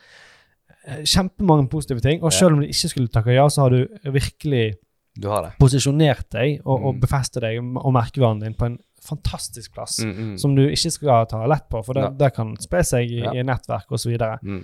Eh, 0.88 1.04
Kjempemange 1.06 1.70
positive 1.70 2.02
ting. 2.02 2.22
Og 2.22 2.34
selv 2.34 2.52
om 2.54 2.60
du 2.60 2.68
ikke 2.68 2.90
skulle 2.90 3.08
takke 3.08 3.34
ja, 3.34 3.48
så 3.48 3.62
har 3.62 3.70
du 3.70 3.88
virkelig 4.12 4.74
Du 5.18 5.30
har 5.30 5.54
posisjonert 5.60 6.30
deg 6.32 6.62
og, 6.66 6.84
og 6.86 7.00
befestet 7.02 7.42
deg 7.44 7.60
og 7.60 7.94
merkevaren 7.94 8.42
din 8.42 8.54
på 8.54 8.66
en 8.66 8.78
fantastisk 9.06 9.74
plass. 9.74 10.00
Mm, 10.04 10.12
mm. 10.18 10.38
Som 10.38 10.56
du 10.56 10.62
ikke 10.68 10.92
skal 10.92 11.26
ta 11.30 11.46
lett 11.50 11.68
på, 11.70 11.82
for 11.86 11.94
det, 11.98 12.04
Ja. 12.04 12.10
det 12.10 12.34
kan 12.36 12.56
spe 12.62 12.84
seg 12.84 13.10
i, 13.12 13.22
Ja. 13.24 13.32
i 13.34 13.44
nettverk 13.44 13.92
osv. 13.92 14.18
Mm. 14.44 14.64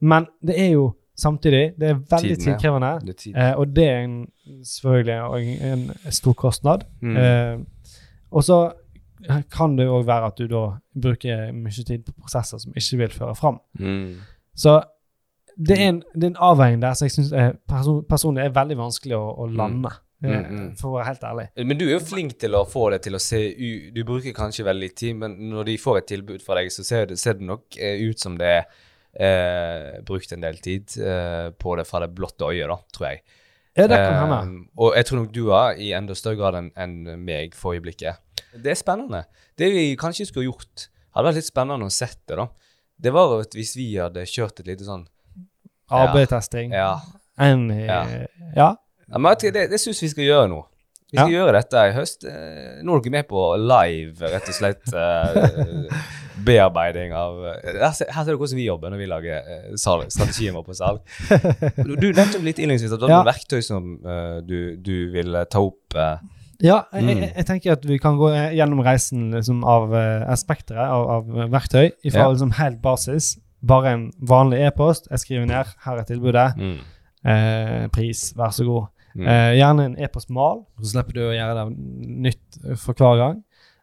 Men 0.00 0.26
det 0.44 0.58
er 0.58 0.72
jo 0.72 0.94
samtidig 1.16 1.74
det 1.78 1.88
er 1.90 1.94
veldig 1.94 2.36
Tiden, 2.38 2.82
ja. 2.82 2.98
Det 2.98 3.26
er 3.34 3.50
eh, 3.52 3.58
og 3.58 3.74
det 3.76 3.84
er 3.88 3.98
en, 4.04 4.26
selvfølgelig 4.64 5.60
en, 5.60 5.90
en 6.04 6.12
stor 6.12 6.32
kostnad. 6.32 6.84
Mm. 7.02 7.16
Eh, 7.16 7.58
og 8.30 8.44
så 8.44 8.72
kan 9.52 9.76
det 9.76 9.86
òg 9.88 10.06
være 10.06 10.26
at 10.26 10.38
du 10.38 10.46
da 10.48 10.62
bruker 11.02 11.52
mye 11.52 11.84
tid 11.86 12.04
på 12.06 12.12
prosesser 12.22 12.58
som 12.58 12.72
ikke 12.76 12.96
vil 13.02 13.10
føre 13.12 13.34
fram. 13.36 13.58
Mm. 13.78 14.14
Så 14.56 14.80
det 15.58 15.76
er 15.78 15.88
en, 15.88 16.02
det 16.14 16.24
er 16.24 16.30
en 16.30 16.36
avveining 16.40 16.80
der 16.82 16.94
som 16.96 17.04
jeg 17.04 17.12
syns 17.12 17.32
person, 17.68 18.04
personlig 18.08 18.44
er 18.46 18.54
veldig 18.56 18.76
vanskelig 18.78 19.16
å, 19.18 19.26
å 19.44 19.46
lande, 19.46 19.78
Mm, 19.80 19.84
eh, 19.86 20.06
mm. 20.28 20.68
for 20.80 20.90
å 20.90 20.98
være 20.98 21.08
helt 21.08 21.24
ærlig. 21.30 21.46
Men 21.64 21.80
du 21.80 21.86
er 21.86 21.94
jo 21.94 22.04
flink 22.04 22.36
til 22.42 22.56
å 22.58 22.66
få 22.68 22.90
det 22.94 23.00
til 23.06 23.16
å 23.16 23.22
se 23.22 23.40
ut 23.56 23.90
Du 23.96 24.02
bruker 24.04 24.36
kanskje 24.36 24.66
veldig 24.68 24.90
tid, 24.92 25.16
men 25.22 25.36
når 25.52 25.70
de 25.70 25.80
får 25.80 26.02
et 26.02 26.08
tilbud 26.12 26.44
fra 26.44 26.60
deg, 26.60 26.70
så 26.74 26.84
ser 26.86 27.10
det, 27.10 27.18
ser 27.20 27.38
det 27.38 27.48
nok 27.48 27.78
eh, 27.80 28.02
ut 28.10 28.20
som 28.20 28.36
det 28.40 28.50
er 28.58 28.64
eh, 29.12 30.00
brukt 30.06 30.32
en 30.32 30.44
del 30.44 30.58
tid 30.62 30.96
eh, 31.00 31.50
på 31.56 31.76
det 31.78 31.86
fra 31.88 32.02
det 32.04 32.12
blotte 32.16 32.48
øyet, 32.48 32.68
da, 32.70 32.78
tror 32.94 33.08
jeg. 33.10 33.22
Ja, 33.78 33.86
det 33.86 33.98
kan 33.98 34.18
hende. 34.18 34.40
Eh, 34.40 34.70
og 34.82 34.96
jeg 34.98 35.08
tror 35.08 35.22
nok 35.22 35.34
du 35.34 35.42
har 35.50 35.78
i 35.78 35.92
enda 35.96 36.16
større 36.18 36.40
grad 36.40 36.58
enn 36.58 36.72
en 36.74 37.24
meg 37.24 37.54
for 37.58 37.78
øyeblikket. 37.78 38.20
Det 38.50 38.74
er 38.74 38.78
spennende. 38.78 39.24
Det 39.58 39.70
vi 39.72 39.86
kanskje 39.98 40.28
skulle 40.28 40.50
gjort, 40.50 40.88
hadde 41.14 41.30
vært 41.30 41.40
litt 41.40 41.50
spennende 41.50 41.86
å 41.86 41.94
sett 41.94 42.20
det, 42.26 42.38
da. 42.40 42.48
Det 43.00 43.14
var 43.14 43.32
at 43.40 43.54
hvis 43.56 43.72
vi 43.78 43.94
hadde 43.96 44.26
kjørt 44.28 44.60
et 44.60 44.68
lite 44.68 44.84
sånn 44.84 45.06
AB-testing. 45.90 46.74
Ja. 46.76 47.00
En, 47.40 47.70
Ja. 47.72 48.04
ja. 48.56 48.70
Ja, 49.10 49.18
men 49.18 49.34
det, 49.42 49.70
det 49.70 49.80
syns 49.82 50.02
vi 50.02 50.08
skal 50.12 50.24
gjøre 50.28 50.48
nå. 50.52 50.60
Vi 51.10 51.18
skal 51.18 51.32
gjøre 51.34 51.52
dette 51.58 51.80
i 51.88 51.94
høst. 51.96 52.24
Eh, 52.24 52.82
Nå 52.86 52.94
er 52.94 53.00
dere 53.02 53.10
med 53.16 53.26
på 53.26 53.40
live, 53.58 54.28
rett 54.30 54.46
og 54.52 54.54
slett, 54.54 54.92
eh, 54.94 55.96
bearbeiding 56.46 57.10
av 57.18 57.40
eh, 57.50 57.80
Her 57.82 57.94
ser 57.96 58.12
dere 58.14 58.36
hvordan 58.38 58.56
vi 58.60 58.66
jobber 58.68 58.92
når 58.92 59.00
vi 59.02 59.08
lager 59.10 59.48
salg, 59.82 60.06
strategien 60.14 60.54
vår 60.54 60.66
på 60.68 60.76
salg. 60.78 61.00
Du, 61.76 62.06
nevnte 62.14 62.38
litt 62.44 62.60
innledningsvis 62.62 62.94
at 62.94 63.00
det 63.02 63.08
var 63.08 63.10
Ja. 63.16 63.18
noen 63.24 63.32
verktøy 63.32 63.58
som 63.66 63.88
du, 64.46 64.58
du 64.78 64.94
ville 65.10 65.42
ta 65.50 65.64
opp. 65.66 65.98
Ja, 66.60 66.82
jeg, 66.92 67.02
Mm. 67.02 67.08
jeg, 67.24 67.32
jeg 67.36 67.46
tenker 67.48 67.72
at 67.72 67.84
vi 67.88 67.96
kan 67.98 68.18
gå 68.20 68.30
gjennom 68.54 68.82
reisen 68.84 69.30
liksom, 69.32 69.62
av 69.64 69.90
uh, 69.96 70.34
spekteret 70.36 70.86
av, 70.92 71.06
av 71.16 71.50
verktøy. 71.50 71.90
Fra 72.12 72.26
Ja. 72.26 72.30
liksom, 72.30 72.52
helt 72.60 72.80
basis, 72.84 73.38
bare 73.64 73.94
en 73.96 74.06
vanlig 74.20 74.60
e-post. 74.68 75.08
Jeg 75.10 75.18
skriver 75.24 75.46
ned 75.48 75.64
'her 75.84 75.98
er 75.98 76.04
tilbudet'. 76.04 76.78
Eh, 77.24 77.88
pris, 77.92 78.32
vær 78.36 78.52
så 78.52 78.64
god. 78.64 78.86
Mm. 79.14 79.26
Eh, 79.26 79.52
gjerne 79.58 79.84
en 79.88 79.98
e-postmal, 79.98 80.64
så 80.80 80.92
slipper 80.92 81.16
du 81.16 81.22
å 81.26 81.34
gjøre 81.34 81.54
det 81.58 81.64
nytt 82.28 82.58
for 82.78 82.94
hver 82.94 83.16
gang. 83.18 83.38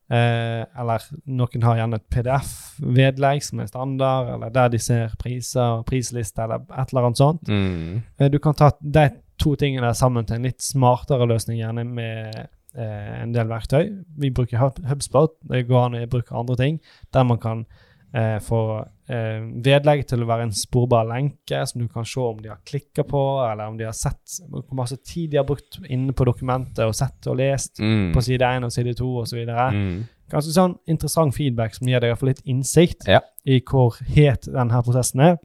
Eh, 0.07 0.61
eller 0.79 1.03
noen 1.27 1.63
har 1.67 1.81
gjerne 1.81 1.97
et 1.99 2.05
PDF-vedlegg 2.15 3.43
som 3.43 3.59
er 3.59 3.67
standard, 3.67 4.29
eller 4.37 4.53
der 4.55 4.69
de 4.71 4.79
ser 4.79 5.15
priser, 5.19 5.81
prisliste 5.87 6.45
eller 6.45 6.63
et 6.63 6.93
eller 6.93 7.09
annet 7.09 7.19
sånt. 7.19 7.49
Mm. 7.51 8.03
Eh, 8.19 8.29
Du 8.31 8.39
kan 8.39 8.55
ta 8.55 8.71
de 8.79 9.09
to 9.37 9.55
tingene 9.59 9.93
sammen 9.93 10.25
til 10.25 10.37
en 10.39 10.47
litt 10.47 10.63
smartere 10.63 11.27
løsning, 11.27 11.59
gjerne 11.59 11.83
med 11.85 12.37
eh, 12.77 13.21
en 13.21 13.33
del 13.35 13.47
verktøy. 13.51 13.91
Vi 14.17 14.31
bruker 14.31 14.57
HubSpot. 14.87 15.35
Det 15.43 15.67
går 15.67 15.85
an 15.85 15.99
å 15.99 16.07
bruke 16.09 16.35
andre 16.35 16.55
ting 16.55 16.79
der 17.13 17.27
man 17.27 17.37
kan 17.43 17.65
eh, 18.13 18.39
få 18.39 18.85
eh, 19.09 19.39
vedlegg 19.63 20.05
til 20.07 20.23
å 20.23 20.27
være 20.27 20.43
en 20.47 20.51
sporbar 20.51 21.05
lenke 21.07 21.61
som 21.67 21.81
du 21.81 21.87
kan 21.87 22.05
se 22.05 22.19
om 22.19 22.37
de 22.41 22.49
har 22.49 22.59
klikka 22.65 23.03
på, 23.07 23.21
eller 23.51 23.67
om 23.71 23.77
de 23.77 23.85
har 23.87 23.93
sett 23.95 24.39
hvor 24.49 24.63
masse 24.75 24.97
tid 25.03 25.31
de 25.31 25.37
har 25.37 25.45
brukt 25.47 25.79
inne 25.89 26.11
på 26.13 26.25
dokumentet 26.27 26.83
og 26.85 26.95
sett 26.95 27.27
og 27.27 27.37
lest 27.37 27.79
Mm. 27.79 28.13
på 28.13 28.21
side 28.21 28.41
1 28.41 28.63
og 28.67 28.71
side 28.71 28.93
2 28.99 29.11
osv. 29.21 29.45
Mm. 29.47 30.03
Ganske 30.29 30.51
sånn 30.51 30.77
interessant 30.87 31.33
feedback 31.35 31.75
som 31.75 31.87
gir 31.87 31.99
deg 32.01 32.09
i 32.09 32.11
hvert 32.13 32.19
fall 32.19 32.29
litt 32.33 32.43
innsikt 32.45 33.07
Ja. 33.07 33.21
i 33.45 33.61
hvor 33.61 33.95
het 34.15 34.41
denne 34.51 34.83
prosessen 34.83 35.21
er, 35.21 35.37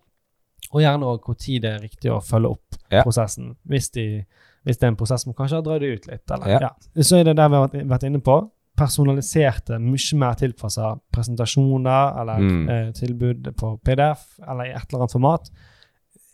og 0.73 0.81
gjerne 0.81 1.04
òg 1.04 1.21
hvor 1.25 1.35
tid 1.38 1.62
det 1.62 1.71
er 1.75 1.81
riktig 1.85 2.11
å 2.11 2.21
følge 2.25 2.50
opp 2.50 2.76
Ja. 2.90 3.02
prosessen, 3.04 3.54
hvis, 3.69 3.90
de, 3.92 4.25
hvis 4.64 4.78
det 4.78 4.85
er 4.85 4.88
en 4.88 4.97
prosess 4.97 5.23
som 5.23 5.35
kanskje 5.35 5.57
har 5.61 5.62
drøyd 5.62 5.83
ut 6.00 6.07
litt. 6.09 6.31
Eller, 6.31 6.61
Ja. 6.61 6.71
Så 7.02 7.21
er 7.21 7.25
det 7.25 7.37
der 7.37 7.49
vi 7.49 7.54
har 7.54 7.69
vært 7.69 8.04
inne 8.04 8.21
på. 8.21 8.50
Personaliserte, 8.82 9.78
mye 9.78 10.16
mer 10.18 10.34
tilpassa 10.40 10.94
presentasjoner 11.14 12.20
eller 12.20 12.38
Mm. 12.42 12.68
eh, 12.68 12.90
tilbud 12.92 13.52
på 13.56 13.76
PDF 13.84 14.24
eller 14.48 14.64
i 14.64 14.70
et 14.74 14.82
eller 14.88 14.98
annet 15.04 15.12
format. 15.12 15.50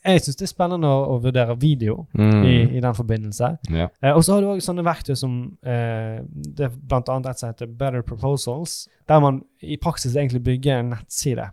Jeg 0.05 0.21
syns 0.23 0.37
det 0.39 0.47
er 0.47 0.53
spennende 0.55 0.87
å, 0.89 1.01
å 1.13 1.23
vurdere 1.23 1.57
video 1.61 2.07
Mm. 2.15 2.45
i, 2.47 2.55
i 2.79 2.81
den 2.81 2.95
forbindelse. 2.95 3.59
Ja. 3.71 3.89
Eh, 4.03 4.13
og 4.17 4.23
så 4.25 4.35
har 4.35 4.41
du 4.41 4.47
også 4.49 4.71
sånne 4.71 4.85
verktøy 4.87 5.15
som 5.17 5.35
eh, 5.63 6.21
det 6.57 6.65
er 6.69 6.77
blant 6.89 7.09
annet 7.09 7.27
et 7.35 7.39
som 7.43 7.49
heter 7.51 7.67
Better 7.67 8.03
Proposals, 8.03 8.89
der 9.09 9.21
man 9.21 9.43
i 9.63 9.77
praksis 9.77 10.17
egentlig 10.17 10.43
bygger 10.45 10.79
en 10.81 10.91
nettside 10.95 11.51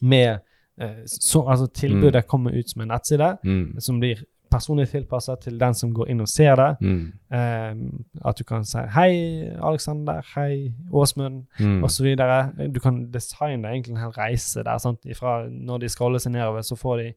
med 0.00 0.38
eh, 0.80 1.02
så, 1.06 1.42
Altså 1.48 1.66
tilbudet 1.72 2.26
kommer 2.28 2.50
ut 2.54 2.68
som 2.70 2.82
en 2.82 2.88
nettside 2.88 3.38
Mm. 3.44 3.80
som 3.80 3.98
blir 4.00 4.22
personlig 4.54 4.86
tilpasset 4.92 5.42
til 5.44 5.58
den 5.60 5.74
som 5.74 5.92
går 5.94 6.10
inn 6.14 6.22
og 6.24 6.28
ser 6.30 6.54
det. 6.60 6.70
Mm. 6.80 7.12
Eh, 7.34 8.24
at 8.30 8.38
du 8.38 8.44
kan 8.44 8.64
si 8.64 8.78
'Hei, 8.78 9.50
Alexander. 9.60 10.22
Hei, 10.34 10.72
Åsmund', 10.92 11.44
Mm. 11.60 11.82
videre. 12.04 12.52
Du 12.72 12.80
kan 12.80 13.10
designe 13.10 13.68
egentlig 13.68 13.90
en 13.96 14.02
hel 14.04 14.10
reise 14.18 14.62
der. 14.64 14.78
Sant? 14.78 15.00
Ifra 15.04 15.48
når 15.50 15.80
de 15.80 15.88
scroller 15.88 16.18
seg 16.18 16.32
nedover, 16.32 16.60
så 16.62 16.76
får 16.76 16.96
de 17.02 17.14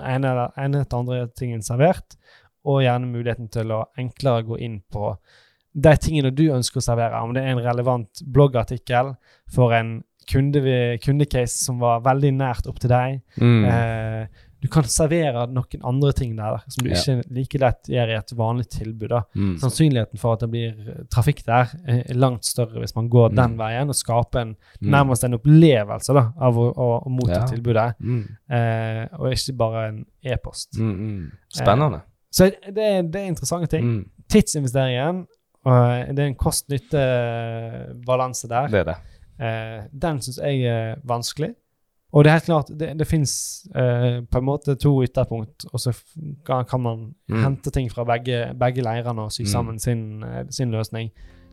ene 0.00 0.30
eller 0.30 0.52
ene 0.58 0.80
etter 0.80 0.98
andre 0.98 1.28
tingen 1.36 1.62
servert, 1.62 2.16
og 2.64 2.82
gjerne 2.82 3.10
muligheten 3.12 3.48
til 3.50 3.72
å 3.74 3.84
enklere 3.98 4.44
gå 4.46 4.58
inn 4.60 4.80
på 4.92 5.16
de 5.74 5.96
tingene 5.96 6.30
du 6.34 6.44
ønsker 6.52 6.78
å 6.80 6.84
servere. 6.84 7.20
Om 7.22 7.34
det 7.34 7.42
er 7.42 7.52
en 7.52 7.64
relevant 7.64 8.22
bloggartikkel 8.32 9.16
for 9.50 9.72
en 9.72 10.02
kunde, 10.30 10.62
kundecase 11.02 11.64
som 11.64 11.80
var 11.80 12.00
veldig 12.04 12.32
nært 12.36 12.68
opp 12.70 12.78
til 12.78 12.90
deg. 12.92 13.20
Mm. 13.40 13.64
Eh, 13.64 14.26
du 14.62 14.68
kan 14.70 14.84
servere 14.86 15.48
noen 15.50 15.82
andre 15.84 16.12
ting 16.14 16.36
der 16.38 16.60
som 16.70 16.84
du 16.86 16.90
ikke 16.94 17.16
like 17.34 17.58
lett 17.58 17.88
gjør 17.90 18.12
i 18.12 18.14
et 18.20 18.32
vanlig 18.38 18.68
tilbud. 18.70 19.10
Mm. 19.34 19.56
Sannsynligheten 19.58 20.20
for 20.22 20.36
at 20.36 20.44
det 20.44 20.50
blir 20.52 20.68
eh, 20.88 21.00
trafikk 21.10 21.42
der, 21.48 21.72
er 21.90 22.14
langt 22.14 22.46
større 22.46 22.78
hvis 22.78 22.94
man 22.94 23.08
går 23.10 23.34
den 23.34 23.56
Mm. 23.56 23.58
veien 23.58 23.88
og 23.90 23.94
skaper 23.98 24.40
en, 24.44 24.54
Mm. 24.80 24.90
nærmest 24.94 25.24
en 25.24 25.34
opplevelse 25.34 26.14
da, 26.14 26.24
av 26.38 26.56
å, 26.56 26.68
å, 26.72 26.88
å 27.06 27.10
motta 27.10 27.40
Ja. 27.40 27.46
tilbudet, 27.50 27.94
Mm. 28.00 28.22
eh, 28.50 29.08
og 29.18 29.32
ikke 29.32 29.56
bare 29.56 29.88
en 29.88 30.04
e-post. 30.24 30.78
Mm. 30.78 30.94
Mm. 30.96 31.32
Spennende. 31.50 32.00
Så 32.30 32.44
det 32.66 33.12
det 33.12 33.20
er 33.20 33.26
interessante 33.28 33.66
ting. 33.66 34.04
Tidsinvesteringen, 34.30 35.26
og 35.64 36.06
det 36.14 36.18
er 36.18 36.26
en 36.30 36.34
kost-nytte-balanse 37.42 38.48
der. 38.48 38.68
Det 38.68 38.80
er 38.80 38.84
det. 38.84 38.96
Eh, 39.42 39.82
den 39.92 40.20
syns 40.22 40.38
jeg 40.38 40.64
er 40.68 40.96
vanskelig. 41.08 41.54
Og 42.12 42.24
det 42.24 42.28
er 42.30 42.36
helt 42.36 42.44
klart, 42.44 42.70
det, 42.78 42.90
det 42.98 43.06
fins 43.08 43.32
eh, 43.74 44.20
på 44.28 44.38
en 44.38 44.44
måte 44.44 44.74
to 44.76 44.90
ytterpunkt, 45.02 45.64
og 45.72 45.80
så 45.80 45.94
kan, 46.44 46.80
man 46.80 47.14
Mm. 47.30 47.42
hente 47.44 47.70
ting 47.72 47.88
fra 47.90 48.04
begge, 48.04 48.52
begge 48.60 48.82
leirene 48.84 49.22
og 49.24 49.32
sy 49.32 49.42
Mm. 49.46 49.48
sammen 49.48 49.78
sin, 49.80 50.22
eh, 50.22 50.44
sin 50.50 50.70
løsning 50.70 51.10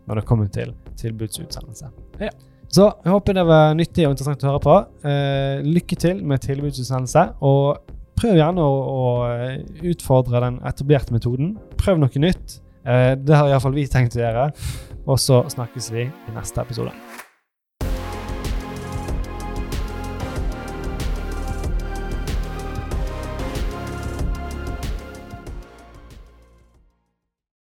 når 0.08 0.16
det 0.16 0.26
kommer 0.26 0.48
til 0.52 0.74
tilbudsutsendelse. 0.98 1.86
Så 2.70 2.92
jeg 3.04 3.12
håper 3.12 3.34
det 3.34 3.46
var 3.48 3.74
nyttig 3.74 4.06
og 4.06 4.12
interessant 4.12 4.44
å 4.44 4.52
høre 4.52 4.60
på. 4.60 4.76
Eh, 5.08 5.62
lykke 5.64 5.96
til 5.98 6.24
med 6.26 6.40
tilbudsutsendelse, 6.42 7.24
og 7.42 7.78
prøv 8.20 8.36
gjerne 8.36 8.60
å, 8.60 8.76
å 8.84 9.32
eh, 9.32 9.64
utfordre 9.94 10.42
den 10.42 10.60
etablerte 10.68 11.12
metoden. 11.16 11.58
Prøv 11.78 11.98
noe 12.00 12.20
nytt. 12.20 12.60
Eh, 12.86 13.16
det 13.16 13.36
har 13.36 13.48
iallfall 13.48 13.74
vi 13.74 13.88
tenkt 13.88 14.18
å 14.18 14.20
gjøre. 14.20 14.52
Og 15.08 15.18
så 15.18 15.42
snakkes 15.50 15.92
vi 15.92 16.02
i 16.02 16.36
neste 16.36 16.62
episode. 16.62 16.92